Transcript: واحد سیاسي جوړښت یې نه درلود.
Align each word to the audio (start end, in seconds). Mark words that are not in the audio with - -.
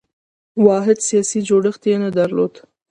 واحد 0.65 0.97
سیاسي 1.09 1.39
جوړښت 1.47 1.81
یې 1.89 1.95
نه 2.03 2.09
درلود. 2.17 2.53